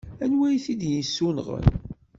Anwa 0.23 0.47
i 0.51 0.57
t-id-yessunɣen? 0.65 1.67